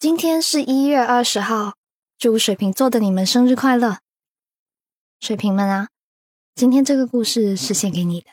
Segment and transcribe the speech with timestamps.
[0.00, 1.74] 今天是一月二十号，
[2.16, 3.98] 祝水瓶座的你们生日快乐！
[5.20, 5.88] 水瓶们啊，
[6.54, 8.26] 今天这个故事是献给你的。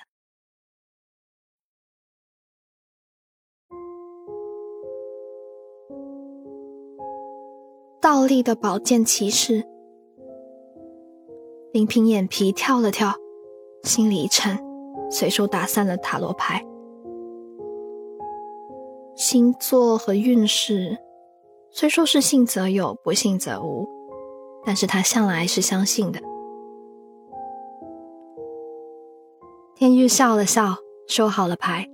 [8.00, 9.68] 倒立的宝剑骑士，
[11.74, 13.14] 林平眼皮跳了跳，
[13.84, 14.58] 心里一沉，
[15.12, 16.66] 随手打散了塔罗牌。
[19.18, 20.98] 星座和运势。
[21.72, 23.88] 虽说是信则有，不信则无，
[24.66, 26.20] 但是他向来是相信的。
[29.76, 30.76] 天玉笑了笑，
[31.08, 31.88] 收好了牌，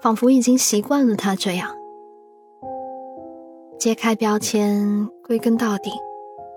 [0.00, 1.68] 仿佛已经习惯了他这样。
[3.76, 5.90] 揭开标签，归根到底，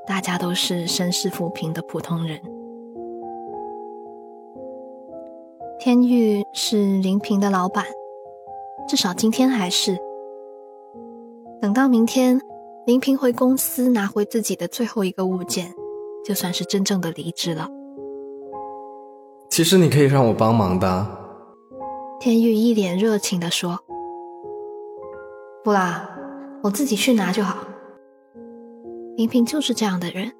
[0.05, 2.39] 大家都是身世浮萍的普通人。
[5.79, 7.83] 天玉是林平的老板，
[8.87, 10.06] 至少今天还是。
[11.59, 12.39] 等到明天，
[12.85, 15.73] 林平回公司拿回自己的最后一个物件，
[16.23, 17.67] 就算是真正的离职了。
[19.49, 21.07] 其实你可以让我帮忙的。
[22.19, 23.79] 天宇一脸热情的说
[25.63, 26.09] ：“不啦，
[26.61, 27.57] 我自己去拿就好。”
[29.17, 30.31] 林平就是这样的人，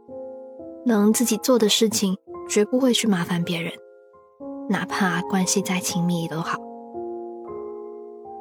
[0.86, 2.16] 能自己做的事情，
[2.48, 3.74] 绝不会去麻烦别人，
[4.70, 6.60] 哪怕关系再亲密都好。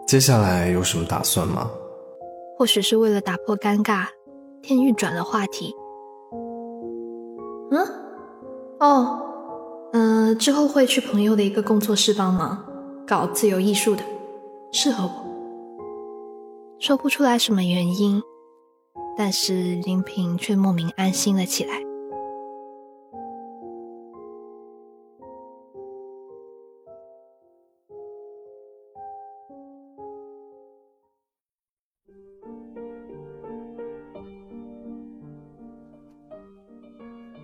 [0.07, 1.71] 接下来有什么打算吗？
[2.57, 4.07] 或许是为了打破尴尬，
[4.63, 5.75] 天玉转了话题。
[7.71, 7.87] 嗯，
[8.81, 9.21] 哦，
[9.93, 12.65] 嗯，之后会去朋友的一个工作室帮忙，
[13.07, 14.03] 搞自由艺术的，
[14.73, 15.27] 适合我。
[16.79, 18.23] 说不出来什么原因，
[19.19, 21.81] 但是林平却莫名安心了起来。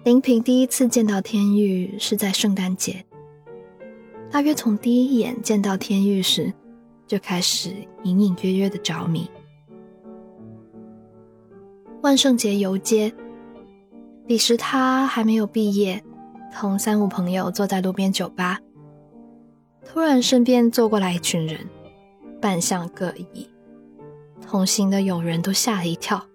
[0.04, 3.04] 林平第一次见到天玉是在圣诞节，
[4.32, 6.52] 大约从第一眼见到天玉时，
[7.06, 9.30] 就开始隐隐约约的着迷。
[12.02, 13.14] 万圣节游街，
[14.26, 16.02] 彼时他还没有毕业，
[16.52, 18.58] 同三五朋友坐在路边酒吧，
[19.86, 21.60] 突然身边坐过来一群人，
[22.40, 23.48] 扮相各异，
[24.44, 26.26] 同行的友人都吓了一跳。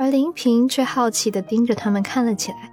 [0.00, 2.72] 而林平却好奇地盯着他们看了起来，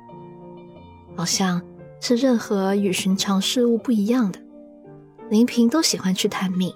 [1.13, 1.61] 好像
[1.99, 4.39] 是任何与寻常事物不一样的。
[5.29, 6.73] 林平都喜欢去探秘，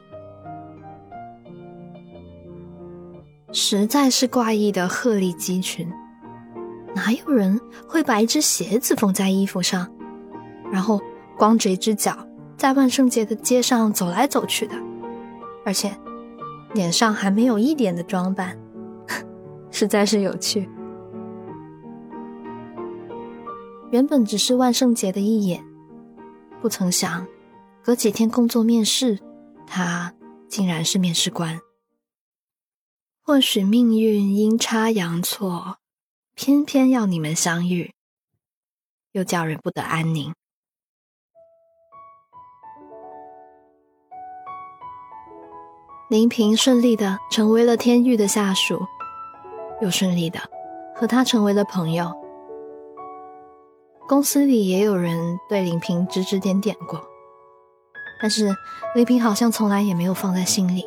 [3.54, 5.90] 实在是怪异的鹤立鸡群。
[6.94, 7.58] 哪有人
[7.88, 9.90] 会把一只鞋子缝在衣服上，
[10.70, 11.00] 然后
[11.38, 14.76] 光着一只脚在万圣节的街上走来走去的？
[15.66, 15.96] 而且
[16.74, 18.58] 脸上还没有一点的装扮。
[19.72, 20.70] 实在是有趣。
[23.92, 25.66] 原本只是万圣节的一眼，
[26.62, 27.28] 不曾想，
[27.84, 29.20] 隔几天工作面试，
[29.66, 30.14] 他
[30.48, 31.60] 竟然是面试官。
[33.24, 35.78] 或许命运阴差阳错，
[36.36, 37.94] 偏偏要你们相遇，
[39.12, 40.34] 又叫人不得安宁。
[46.10, 48.86] 林平顺利的成为了天域的下属。
[49.82, 50.40] 又顺利的
[50.96, 52.12] 和他成为了朋友。
[54.08, 57.02] 公司里也有人对林平指指点点过，
[58.22, 58.56] 但是
[58.94, 60.86] 林平好像从来也没有放在心里。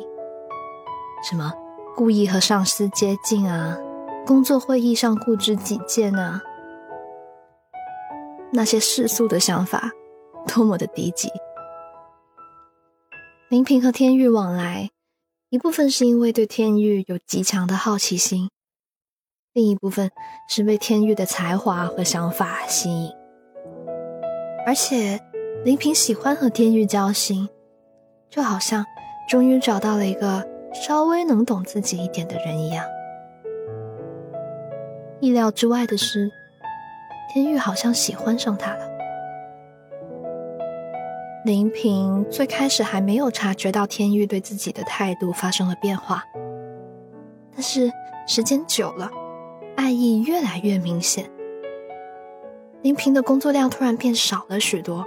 [1.27, 1.51] 什么
[1.95, 3.77] 故意和上司接近啊，
[4.27, 6.41] 工作会议上固执己见啊，
[8.51, 9.91] 那些世俗的想法，
[10.47, 11.31] 多么的低级。
[13.49, 14.91] 林平和天玉往来，
[15.49, 18.49] 一部分是因为对天玉有极强的好奇心。
[19.55, 20.11] 另一部分
[20.49, 23.11] 是被天玉的才华和想法吸引，
[24.65, 25.17] 而且
[25.63, 27.47] 林平喜欢和天玉交心，
[28.29, 28.85] 就好像
[29.29, 32.83] 终于找到了一个稍微能懂自己一点的人一样。
[35.21, 36.29] 意料之外的是，
[37.33, 38.85] 天玉好像喜欢上他了。
[41.45, 46.25] 林平最开始还没有察觉到天玉对自己的态度发生了变化，
[47.53, 47.89] 但是
[48.27, 49.09] 时间久了。
[49.75, 51.29] 爱意越来越明显，
[52.81, 55.05] 林平的工作量突然变少了许多，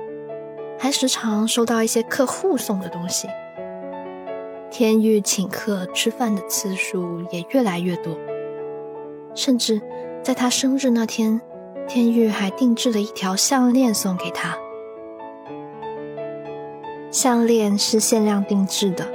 [0.78, 3.26] 还时常收到一些客户送的东西。
[4.70, 8.16] 天玉请客吃饭的次数也越来越多，
[9.34, 9.80] 甚至
[10.22, 11.40] 在他生日那天，
[11.88, 14.56] 天玉还定制了一条项链送给他。
[17.10, 19.08] 项链是限量定制的，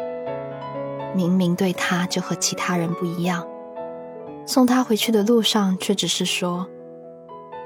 [1.15, 3.47] 明明对他就和其他人不一样，
[4.45, 6.69] 送他回去的路上却只是说：“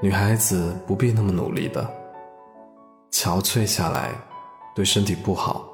[0.00, 1.84] 女孩子不必那么努力的，
[3.10, 4.14] 憔悴下来
[4.74, 5.66] 对身体不好。”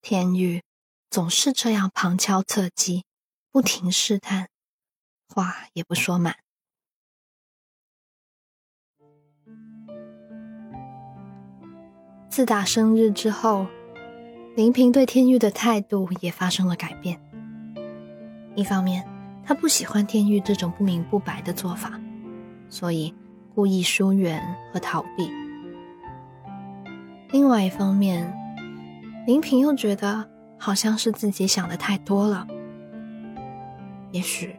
[0.00, 0.62] 天宇
[1.10, 3.04] 总是这样旁敲侧击，
[3.50, 4.48] 不停试探，
[5.28, 6.36] 话也不说满。
[12.30, 13.66] 自打生日之后，
[14.54, 17.18] 林平对天玉的态度也发生了改变。
[18.54, 19.02] 一方面，
[19.42, 21.98] 他不喜欢天玉这种不明不白的做法，
[22.68, 23.14] 所以
[23.54, 25.30] 故意疏远和逃避；
[27.30, 28.30] 另外一方面，
[29.26, 30.28] 林平又觉得
[30.58, 32.46] 好像是自己想的太多了，
[34.10, 34.54] 也许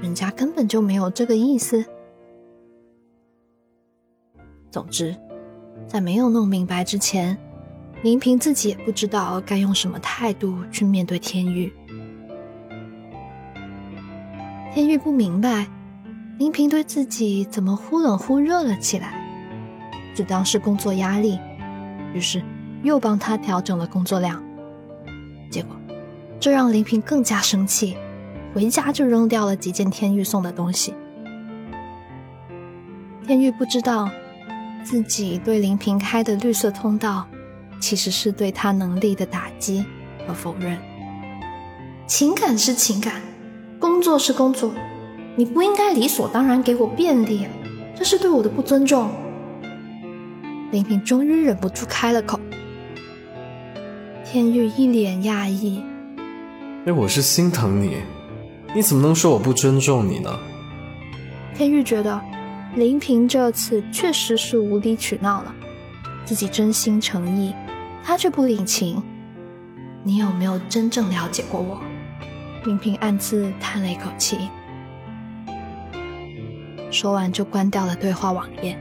[0.00, 1.84] 人家根本就没有这个意思。
[4.70, 5.16] 总之。
[5.86, 7.36] 在没有弄明白之前，
[8.06, 11.72] 林平自己也不知道该用什么态度去面对天玉。
[14.72, 15.66] 天玉不明白，
[16.38, 19.20] 林平对自己怎么忽冷忽热了起来，
[20.14, 21.36] 只当是工作压力，
[22.14, 22.40] 于是
[22.84, 24.40] 又帮他调整了工作量。
[25.50, 25.74] 结果，
[26.38, 27.96] 这让林平更加生气，
[28.54, 30.94] 回家就扔掉了几件天玉送的东西。
[33.26, 34.08] 天玉不知道。
[34.84, 37.26] 自己对林平开的绿色通道，
[37.80, 39.84] 其实是对他能力的打击
[40.26, 40.78] 和否认。
[42.06, 43.20] 情感是情感，
[43.78, 44.72] 工作是工作，
[45.34, 47.46] 你不应该理所当然给我便利，
[47.94, 49.10] 这是对我的不尊重。
[50.70, 52.38] 林平终于忍不住开了口。
[54.24, 55.82] 天玉一脸讶异
[56.86, 57.98] ：“哎，我是心疼你，
[58.74, 60.30] 你怎么能说我不尊重你呢？”
[61.56, 62.20] 天玉觉得。
[62.74, 65.54] 林平这次确实是无理取闹了，
[66.26, 67.54] 自己真心诚意，
[68.06, 69.02] 他却不领情。
[70.04, 71.82] 你有没有真正了解过我？
[72.64, 74.48] 林平暗自叹了一口气，
[76.88, 78.78] 说完就关掉了对话网页，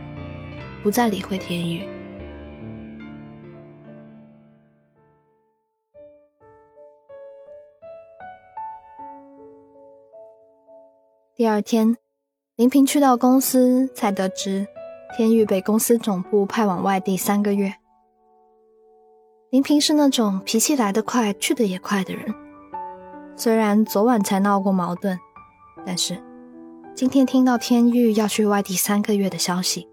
[0.84, 1.90] 不再理会天宇。
[11.36, 11.98] 第二天。
[12.58, 14.66] 林平去到公司，才得知
[15.18, 17.74] 天宇被公司总部派往外地三个月。
[19.56, 22.36] 林平是那种脾气来得快、去得也快的人，
[23.38, 25.18] 虽然昨晚才闹过矛盾，
[25.86, 26.22] 但是
[26.94, 29.88] 今天听到天玉要去外地三个月的消息，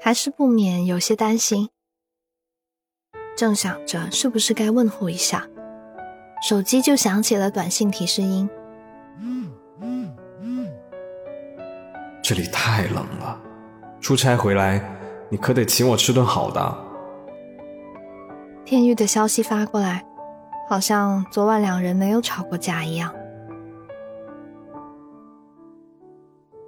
[0.00, 1.68] 还是不免有些担心。
[3.36, 5.48] 正想着是不是该问候一下，
[6.48, 8.48] 手机就响起了短信提示音。
[12.22, 13.40] 这里太冷了，
[14.00, 14.80] 出差回来
[15.30, 16.87] 你可得请我吃顿好的。
[18.68, 20.04] 天玉的消息发过来，
[20.68, 23.10] 好像昨晚两人没有吵过架一样。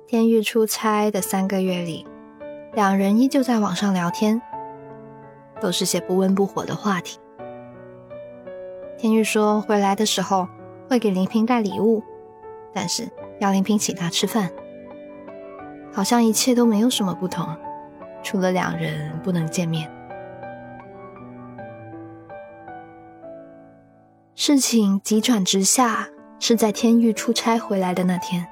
[0.06, 2.06] 天玉出差的三个月里，
[2.72, 4.40] 两人依旧在网上聊天，
[5.60, 7.18] 都是些不温不火的话题。
[8.96, 10.48] 天玉说回来的时候
[10.88, 12.02] 会给林平带礼物，
[12.72, 13.10] 但是
[13.40, 14.50] 要林平请他吃饭。
[15.92, 17.54] 好像一切都没有什么不同，
[18.22, 19.99] 除了两人不能见面。
[24.42, 28.48] 事情急转直下，是在天玉出差回来的那天。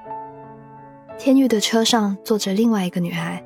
[1.17, 3.43] 天玉的车上坐着另外一个女孩，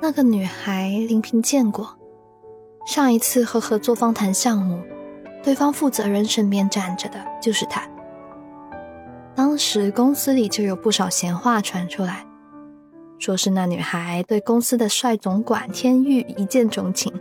[0.00, 1.98] 那个女孩林平见过，
[2.86, 4.80] 上一次和合作方谈项目，
[5.42, 7.86] 对方负责人身边站着的就是她。
[9.34, 12.24] 当时公司里就有不少闲话传出来，
[13.18, 17.12] 说是那女孩对公司的帅总管天玉一见钟情，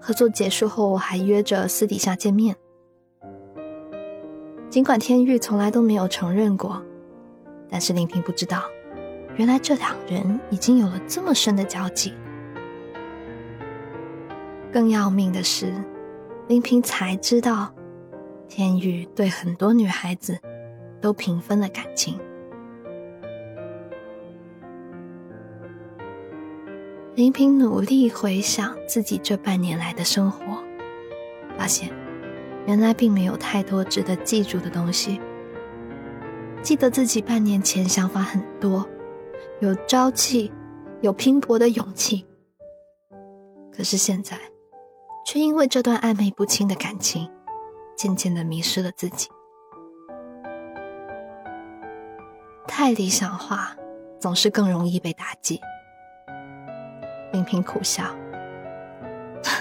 [0.00, 2.56] 合作结束后还约着私底下见面。
[4.70, 6.82] 尽管天玉从来都没有承认过，
[7.70, 8.62] 但是林平不知道，
[9.36, 12.12] 原来这两人已经有了这么深的交集。
[14.72, 15.72] 更要命的是，
[16.46, 17.72] 林平才知道，
[18.48, 20.38] 天玉对很多女孩子。
[21.00, 22.18] 都平分了感情。
[27.18, 30.62] 林平努力回想自己这半年来的生活，
[31.58, 31.90] 发现
[32.64, 35.20] 原来并没有太多值得记住的东西。
[36.62, 38.88] 记得自己半年前想法很多，
[39.58, 40.52] 有朝气，
[41.00, 42.24] 有拼搏的勇气，
[43.76, 44.38] 可是现在
[45.26, 47.28] 却因为这段暧昧不清的感情，
[47.96, 49.26] 渐渐的迷失了自己。
[52.68, 53.74] 太理想化，
[54.20, 55.60] 总是更容易被打击。
[57.32, 58.04] 林平苦笑，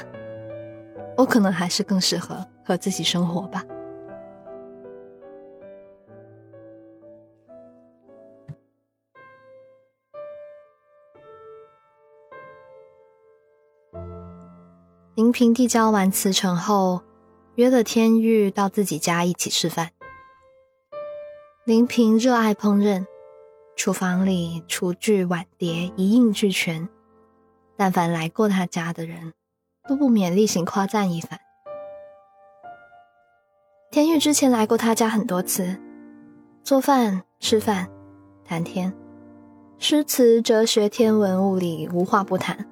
[1.17, 3.63] 我可能还是更适合和自己生活吧。
[15.15, 17.01] 林平递交完辞呈后，
[17.55, 19.89] 约了天玉到自己家一起吃饭。
[21.65, 23.05] 林平热爱烹饪，
[23.75, 26.87] 厨房里厨具碗碟一应俱全，
[27.77, 29.33] 但凡来过他家的人，
[29.87, 31.39] 都不免例行夸赞一番。
[33.91, 35.79] 天玉之前来过他家很多次，
[36.63, 37.87] 做饭、吃饭、
[38.43, 38.93] 谈天，
[39.77, 42.67] 诗词、哲学、天文、物理，无话不谈。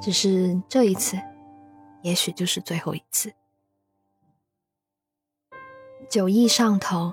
[0.00, 1.18] 只是这一次，
[2.02, 3.32] 也许就是最后一次。
[6.08, 7.12] 酒意上头，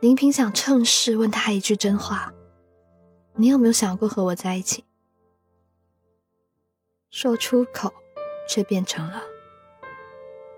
[0.00, 2.32] 林平想趁势问他一句真话
[3.36, 4.84] ：“你有没有想过和我在一起？”
[7.10, 7.92] 说出口，
[8.48, 9.20] 却变成了：“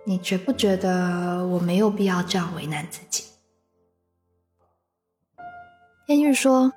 [0.04, 3.24] 你觉不觉得我没有必要这样为难自己？”
[6.06, 6.70] 天玉说：“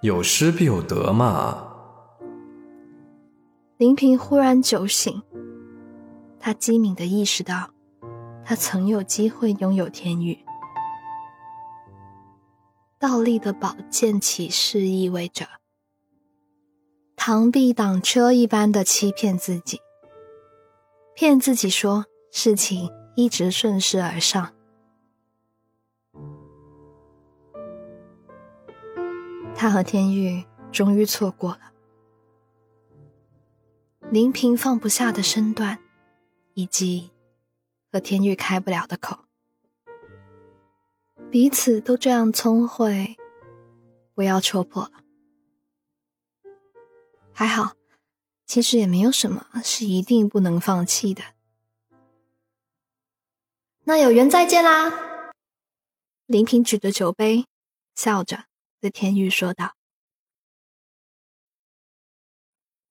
[0.00, 1.68] 有失必有得嘛。”
[3.76, 5.22] 林平忽然酒醒，
[6.40, 7.68] 他机敏的意识到，
[8.42, 10.38] 他曾有机会拥有天宇。
[12.98, 15.46] 倒立的宝剑起势，意味着
[17.24, 19.80] 螳臂挡车一般的欺骗自己，
[21.14, 24.52] 骗自己说事情一直顺势而上。
[29.54, 31.72] 他和天玉终于错过了。
[34.10, 35.78] 林平放不下的身段，
[36.54, 37.12] 以及
[37.92, 39.18] 和天玉开不了的口，
[41.30, 43.16] 彼此都这样聪慧，
[44.12, 45.01] 不要戳破了。
[47.42, 47.74] 还好，
[48.46, 51.34] 其实也没有什么是一定不能放弃的。
[53.82, 55.32] 那有缘再见啦！
[56.26, 57.46] 林平举着酒杯，
[57.96, 58.44] 笑着
[58.80, 59.74] 对天玉说道。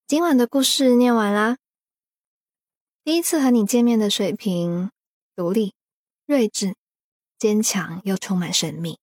[0.05, 1.55] 今晚的故事念完啦。
[3.05, 4.91] 第一次和你见面的水瓶，
[5.33, 5.73] 独立、
[6.25, 6.75] 睿智、
[7.37, 8.99] 坚强又充满神秘，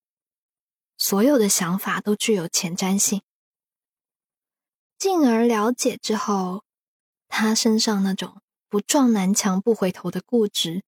[0.98, 3.22] 所有的想法都具有前瞻性。
[4.98, 6.64] 进而了解之后，
[7.28, 10.82] 他身上那种不撞南墙不回头的固执，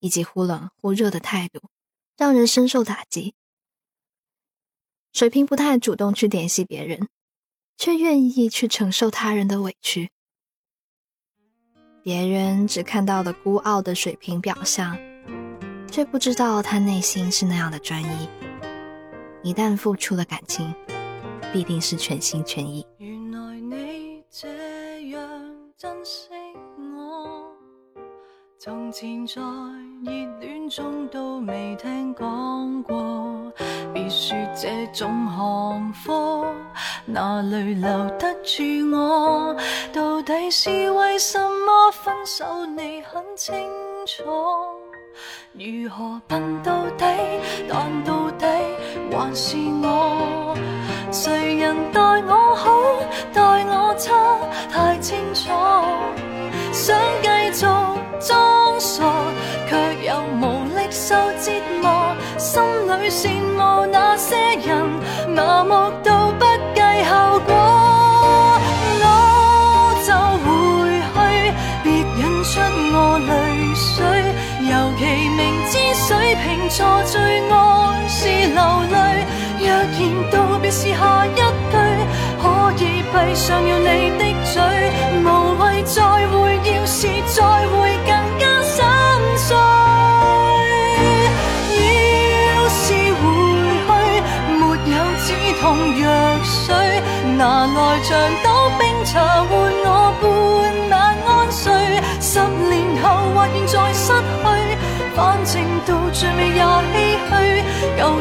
[0.00, 1.68] 以及忽冷忽热的态度，
[2.16, 3.34] 让人深受打击。
[5.12, 7.08] 水瓶不太主动去联系别人。
[7.76, 10.12] 却愿意去承受他人的委屈，
[12.04, 14.96] 别人只看到了孤傲的水平表象，
[15.90, 18.28] 却不知道他内心是那样的专一。
[19.42, 20.72] 一旦付出了感情，
[21.54, 22.84] 必定是全心全意。
[22.98, 24.48] 原来你这
[25.10, 25.20] 样
[25.78, 26.30] 珍惜
[26.96, 27.46] 我，
[28.58, 29.40] 从前在
[30.02, 33.52] 热恋中都未听讲过，
[33.92, 36.52] 别说这种行货。
[37.06, 39.56] 哪里留得住我？
[39.92, 42.66] 到底是为什么分手？
[42.66, 43.54] 你很清
[44.04, 44.24] 楚。
[45.52, 47.04] 如何笨到底？
[47.68, 48.46] 但到底
[49.16, 50.56] 还是我。
[51.12, 52.70] 谁人待我好，
[53.32, 54.12] 待我差，
[54.72, 55.50] 太清楚。
[56.72, 57.66] 想继续
[58.20, 59.04] 装傻，
[59.68, 60.42] 却又无
[60.76, 62.16] 力受折磨。
[62.36, 64.34] 心里羡慕那些
[64.66, 64.84] 人，
[65.34, 65.70] 麻木
[66.02, 66.44] 到不
[66.74, 66.80] 计。
[67.04, 67.50] 后果，
[69.04, 69.06] 我
[70.04, 70.08] 就
[70.42, 70.44] 回
[71.14, 71.16] 去，
[71.84, 71.86] 别
[72.18, 72.52] 引出
[72.92, 73.30] 我泪
[73.74, 73.94] 水。
[74.66, 76.08] 尤其明知水
[76.42, 77.14] 瓶座最
[77.50, 77.52] 爱
[78.08, 78.18] 是
[78.52, 78.58] 流
[78.90, 78.96] 泪，
[80.30, 81.42] 道别是下一句，
[82.40, 82.44] 可
[82.78, 84.54] 以闭上了你的嘴，
[85.24, 85.26] 无
[85.58, 86.32] 谓再会，
[86.64, 87.74] 要是再会
[88.06, 88.76] 更加心
[89.36, 89.56] 碎。
[91.76, 92.82] 要是
[93.20, 93.22] 回
[93.86, 93.90] 去，
[94.58, 95.26] 没有止
[95.60, 95.62] 痛
[96.00, 96.02] 药
[96.44, 96.62] 水。
[97.36, 98.46] 拿来像斗
[98.78, 99.12] 冰茶
[99.50, 99.52] 换
[99.84, 99.88] 我
[100.20, 100.24] 半
[100.90, 100.92] 晚
[101.26, 101.64] 安睡，
[102.20, 103.04] 十年后
[103.34, 104.44] 或现在失去，
[105.16, 105.52] 反正
[105.84, 106.53] 到最尾。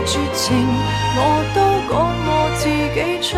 [0.05, 0.53] 绝情
[1.15, 1.19] 我
[1.55, 1.95] 都赶
[2.27, 3.38] 我自己出去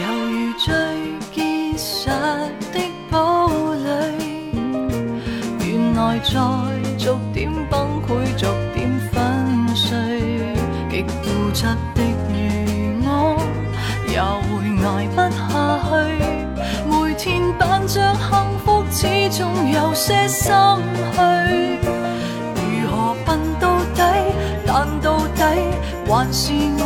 [0.00, 0.66] 犹如最
[1.34, 1.36] 结
[1.76, 2.08] 实
[2.72, 2.76] 的
[3.10, 3.16] 堡
[3.84, 3.86] 垒
[5.66, 6.30] 原来在
[6.96, 7.04] 逐
[7.34, 8.08] 点崩溃
[8.38, 9.86] 逐点粉碎
[10.90, 12.67] 极固执的如
[14.18, 14.50] 也会
[14.84, 15.46] 挨不下
[15.86, 15.90] 去。
[16.90, 18.28] 每天扮着幸
[18.64, 20.52] 福始终有些心
[21.12, 21.78] 虚。
[22.56, 24.02] 如何笨到底
[24.66, 25.42] 但到底
[26.08, 26.82] 还是我